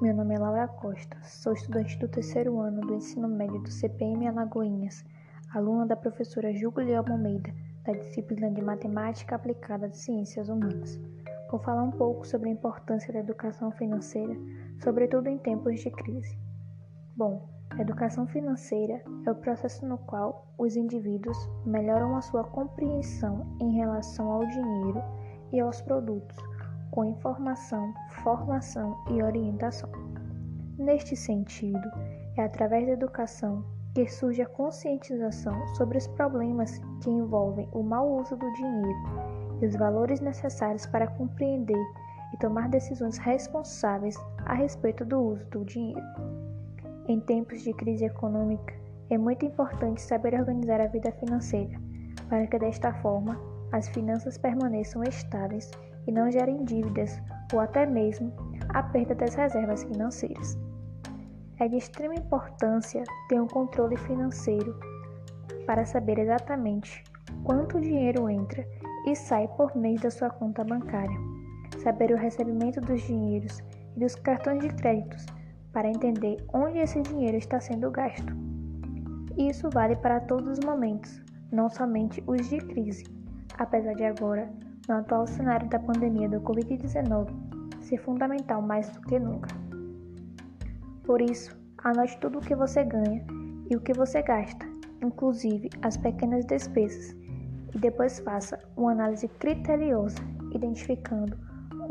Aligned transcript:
Meu 0.00 0.12
nome 0.12 0.34
é 0.34 0.38
Laura 0.38 0.66
Costa, 0.66 1.16
sou 1.22 1.52
estudante 1.52 1.96
do 2.00 2.08
terceiro 2.08 2.58
ano 2.58 2.80
do 2.80 2.94
ensino 2.94 3.28
médio 3.28 3.60
do 3.60 3.70
CPM 3.70 4.26
Alagoinhas, 4.26 5.04
aluna 5.54 5.86
da 5.86 5.94
professora 5.94 6.52
Julia 6.52 6.98
Almeida, 6.98 7.54
da 7.84 7.92
disciplina 7.92 8.50
de 8.50 8.60
Matemática 8.60 9.36
Aplicada 9.36 9.88
de 9.88 9.96
Ciências 9.96 10.48
Humanas. 10.48 11.00
Vou 11.48 11.60
falar 11.60 11.84
um 11.84 11.92
pouco 11.92 12.26
sobre 12.26 12.48
a 12.48 12.52
importância 12.52 13.12
da 13.12 13.20
educação 13.20 13.70
financeira, 13.70 14.36
sobretudo 14.82 15.28
em 15.28 15.38
tempos 15.38 15.78
de 15.80 15.90
crise. 15.92 16.36
Bom, 17.16 17.48
a 17.70 17.80
educação 17.80 18.26
financeira 18.26 19.00
é 19.24 19.30
o 19.30 19.36
processo 19.36 19.86
no 19.86 19.96
qual 19.96 20.52
os 20.58 20.74
indivíduos 20.74 21.38
melhoram 21.64 22.16
a 22.16 22.20
sua 22.20 22.42
compreensão 22.42 23.46
em 23.60 23.76
relação 23.76 24.28
ao 24.28 24.44
dinheiro 24.44 25.00
e 25.52 25.60
aos 25.60 25.80
produtos 25.80 26.36
com 26.94 27.04
informação, 27.04 27.92
formação 28.22 28.96
e 29.10 29.20
orientação. 29.20 29.90
Neste 30.78 31.16
sentido, 31.16 31.90
é 32.36 32.44
através 32.44 32.86
da 32.86 32.92
educação 32.92 33.64
que 33.92 34.06
surge 34.06 34.40
a 34.42 34.46
conscientização 34.46 35.66
sobre 35.74 35.98
os 35.98 36.06
problemas 36.06 36.80
que 37.02 37.10
envolvem 37.10 37.68
o 37.72 37.82
mau 37.82 38.20
uso 38.20 38.36
do 38.36 38.52
dinheiro 38.52 38.98
e 39.60 39.66
os 39.66 39.74
valores 39.74 40.20
necessários 40.20 40.86
para 40.86 41.08
compreender 41.08 41.84
e 42.32 42.36
tomar 42.38 42.68
decisões 42.68 43.18
responsáveis 43.18 44.16
a 44.46 44.54
respeito 44.54 45.04
do 45.04 45.18
uso 45.18 45.44
do 45.46 45.64
dinheiro. 45.64 46.06
Em 47.08 47.18
tempos 47.18 47.62
de 47.62 47.72
crise 47.72 48.04
econômica, 48.04 48.72
é 49.10 49.18
muito 49.18 49.44
importante 49.44 50.00
saber 50.00 50.34
organizar 50.34 50.80
a 50.80 50.86
vida 50.86 51.10
financeira, 51.10 51.76
para 52.28 52.46
que 52.46 52.58
desta 52.58 52.92
forma 52.94 53.36
as 53.72 53.88
finanças 53.88 54.38
permaneçam 54.38 55.02
estáveis 55.02 55.72
e 56.06 56.12
não 56.12 56.30
gerem 56.30 56.64
dívidas 56.64 57.20
ou 57.52 57.60
até 57.60 57.86
mesmo 57.86 58.32
a 58.70 58.82
perda 58.82 59.14
das 59.14 59.34
reservas 59.34 59.84
financeiras. 59.84 60.58
É 61.60 61.68
de 61.68 61.76
extrema 61.76 62.14
importância 62.14 63.04
ter 63.28 63.40
um 63.40 63.46
controle 63.46 63.96
financeiro 63.96 64.78
para 65.66 65.84
saber 65.84 66.18
exatamente 66.18 67.04
quanto 67.44 67.80
dinheiro 67.80 68.28
entra 68.28 68.66
e 69.06 69.14
sai 69.14 69.46
por 69.56 69.76
mês 69.76 70.00
da 70.00 70.10
sua 70.10 70.30
conta 70.30 70.64
bancária, 70.64 71.16
saber 71.82 72.12
o 72.12 72.16
recebimento 72.16 72.80
dos 72.80 73.02
dinheiros 73.02 73.62
e 73.96 74.00
dos 74.00 74.14
cartões 74.14 74.60
de 74.60 74.68
créditos 74.68 75.26
para 75.72 75.88
entender 75.88 76.44
onde 76.52 76.78
esse 76.78 77.00
dinheiro 77.02 77.36
está 77.36 77.60
sendo 77.60 77.90
gasto. 77.90 78.32
Isso 79.36 79.68
vale 79.70 79.96
para 79.96 80.20
todos 80.20 80.58
os 80.58 80.64
momentos, 80.64 81.20
não 81.52 81.68
somente 81.68 82.22
os 82.26 82.48
de 82.48 82.58
crise, 82.58 83.04
apesar 83.58 83.94
de 83.94 84.04
agora 84.04 84.48
no 84.88 84.96
atual 84.96 85.26
cenário 85.26 85.68
da 85.68 85.78
pandemia 85.78 86.28
do 86.28 86.40
Covid-19, 86.40 87.28
ser 87.80 87.98
fundamental 87.98 88.60
mais 88.60 88.88
do 88.90 89.00
que 89.02 89.18
nunca. 89.18 89.48
Por 91.04 91.20
isso, 91.20 91.56
anote 91.78 92.18
tudo 92.18 92.38
o 92.38 92.42
que 92.42 92.54
você 92.54 92.84
ganha 92.84 93.24
e 93.70 93.76
o 93.76 93.80
que 93.80 93.92
você 93.92 94.22
gasta, 94.22 94.66
inclusive 95.02 95.70
as 95.82 95.96
pequenas 95.96 96.44
despesas, 96.44 97.16
e 97.74 97.78
depois 97.78 98.20
faça 98.20 98.58
uma 98.76 98.92
análise 98.92 99.28
criteriosa, 99.28 100.18
identificando 100.54 101.36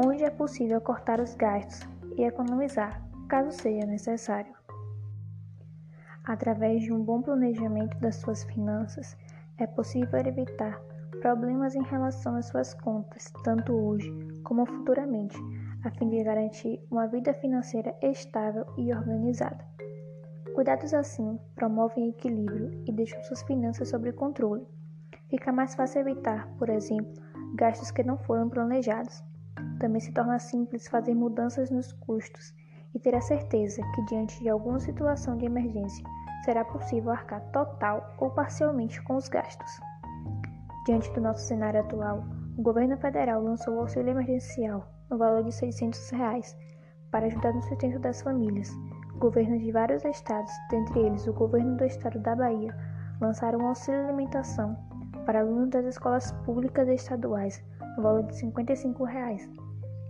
onde 0.06 0.24
é 0.24 0.30
possível 0.30 0.80
cortar 0.82 1.20
os 1.20 1.36
gastos 1.36 1.88
e 2.18 2.24
economizar, 2.24 3.02
caso 3.28 3.52
seja 3.52 3.86
necessário. 3.86 4.54
Através 6.24 6.84
de 6.84 6.94
um 6.94 7.04
bom 7.04 7.22
planejamento 7.22 7.98
das 8.00 8.16
suas 8.16 8.44
finanças, 8.46 9.18
é 9.58 9.68
possível 9.68 10.20
evitar 10.20 10.80
problemas 11.22 11.76
em 11.76 11.84
relação 11.84 12.36
às 12.36 12.48
suas 12.48 12.74
contas, 12.74 13.32
tanto 13.44 13.74
hoje 13.74 14.12
como 14.44 14.66
futuramente, 14.66 15.38
a 15.84 15.92
fim 15.92 16.10
de 16.10 16.24
garantir 16.24 16.82
uma 16.90 17.08
vida 17.08 17.34
financeira 17.34 17.96
estável 18.02 18.66
e 18.78 18.94
organizada. 18.94 19.64
Cuidados 20.56 20.94
assim 20.94 21.40
promovem 21.56 22.10
equilíbrio 22.10 22.84
e 22.86 22.92
deixam 22.92 23.22
suas 23.24 23.42
finanças 23.44 23.90
sob 23.90 24.12
controle. 24.14 24.68
Fica 25.30 25.52
mais 25.52 25.74
fácil 25.74 26.02
evitar, 26.02 26.48
por 26.60 26.70
exemplo, 26.70 27.12
gastos 27.56 27.90
que 27.90 28.04
não 28.04 28.18
foram 28.18 28.50
planejados. 28.50 29.24
Também 29.80 30.00
se 30.00 30.12
torna 30.12 30.38
simples 30.40 30.88
fazer 30.88 31.16
mudanças 31.16 31.72
nos 31.72 31.92
custos 31.94 32.54
e 32.94 33.00
ter 33.00 33.16
a 33.16 33.22
certeza 33.22 33.82
que, 33.96 34.06
diante 34.06 34.40
de 34.42 34.50
alguma 34.50 34.80
situação 34.80 35.38
de 35.38 35.46
emergência, 35.46 36.06
será 36.46 36.64
possível 36.64 37.12
arcar 37.12 37.42
total 37.52 38.16
ou 38.20 38.30
parcialmente 38.30 39.02
com 39.02 39.16
os 39.16 39.28
gastos. 39.28 39.72
Diante 40.86 41.10
do 41.14 41.22
nosso 41.22 41.46
cenário 41.46 41.80
atual, 41.80 42.26
o 42.58 42.62
governo 42.62 42.98
federal 42.98 43.42
lançou 43.42 43.76
o 43.76 43.80
auxílio 43.80 44.12
emergencial 44.12 44.86
no 45.10 45.18
valor 45.18 45.42
de 45.42 45.52
600 45.54 46.10
reais 46.10 46.58
para 47.10 47.28
ajudar 47.28 47.54
no 47.54 47.62
sustento 47.62 48.00
das 48.00 48.22
famílias. 48.22 48.70
Governos 49.18 49.62
de 49.62 49.72
vários 49.72 50.04
estados, 50.04 50.52
dentre 50.70 51.00
eles 51.00 51.26
o 51.26 51.32
governo 51.32 51.78
do 51.78 51.86
estado 51.86 52.20
da 52.20 52.36
Bahia, 52.36 52.76
lançaram 53.22 53.60
o 53.60 53.68
auxílio 53.68 54.04
alimentação 54.04 54.76
para 55.26 55.40
alunos 55.40 55.70
das 55.70 55.86
escolas 55.86 56.34
públicas 56.46 56.90
estaduais 56.90 57.64
no 57.96 58.04
valor 58.04 58.24
de 58.24 58.36
55 58.36 59.06
reais. 59.06 59.50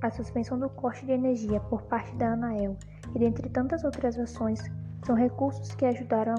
A 0.01 0.09
suspensão 0.09 0.57
do 0.57 0.69
corte 0.69 1.06
de 1.06 1.12
energia 1.12 1.59
por 1.59 1.83
parte 1.83 2.16
da 2.16 2.33
ANAEL 2.33 2.75
e 3.13 3.19
dentre 3.19 3.47
tantas 3.47 3.83
outras 3.83 4.17
ações 4.17 4.59
são 5.05 5.15
recursos 5.15 5.75
que 5.75 5.85
ajudaram 5.85 6.35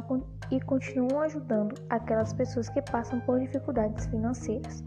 e 0.51 0.61
continuam 0.61 1.21
ajudando 1.21 1.75
aquelas 1.91 2.33
pessoas 2.33 2.69
que 2.69 2.81
passam 2.83 3.21
por 3.21 3.39
dificuldades 3.41 4.07
financeiras. 4.07 4.83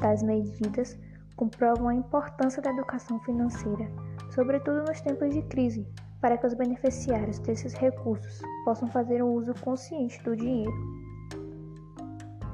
Tais 0.00 0.22
medidas 0.22 0.98
comprovam 1.36 1.88
a 1.88 1.94
importância 1.94 2.62
da 2.62 2.70
educação 2.70 3.18
financeira, 3.20 3.90
sobretudo 4.30 4.84
nos 4.84 5.00
tempos 5.00 5.34
de 5.34 5.42
crise, 5.42 5.86
para 6.20 6.38
que 6.38 6.46
os 6.46 6.54
beneficiários 6.54 7.38
desses 7.40 7.74
recursos 7.74 8.40
possam 8.64 8.88
fazer 8.88 9.22
um 9.22 9.32
uso 9.32 9.52
consciente 9.60 10.22
do 10.22 10.36
dinheiro. 10.36 10.72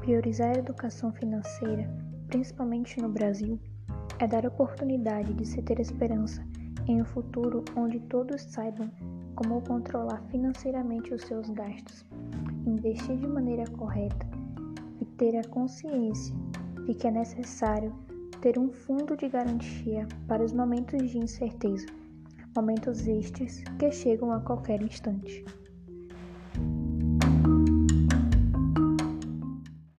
Priorizar 0.01 0.49
a 0.49 0.59
educação 0.59 1.13
financeira, 1.13 1.89
principalmente 2.29 3.01
no 3.01 3.09
Brasil, 3.09 3.61
é 4.19 4.27
dar 4.27 4.47
oportunidade 4.47 5.33
de 5.35 5.47
se 5.47 5.63
ter 5.63 5.79
esperança 5.79 6.45
em 6.87 7.01
um 7.01 7.05
futuro 7.05 7.65
onde 7.77 8.01
todos 8.01 8.43
saibam 8.43 8.91
como 9.35 9.61
controlar 9.63 10.23
financeiramente 10.31 11.15
os 11.15 11.23
seus 11.23 11.49
gastos, 11.51 12.05
investir 12.67 13.17
de 13.17 13.27
maneira 13.27 13.65
correta 13.71 14.27
e 15.01 15.05
ter 15.05 15.37
a 15.37 15.49
consciência 15.49 16.35
de 16.87 16.95
que 16.95 17.07
é 17.07 17.11
necessário 17.11 17.93
ter 18.41 18.59
um 18.59 18.73
fundo 18.73 19.17
de 19.17 19.29
garantia 19.29 20.07
para 20.27 20.43
os 20.43 20.53
momentos 20.53 21.11
de 21.11 21.19
incerteza, 21.19 21.87
momentos 22.57 23.07
estes 23.07 23.63
que 23.79 23.91
chegam 23.93 24.33
a 24.33 24.41
qualquer 24.41 24.83
instante. 24.83 25.45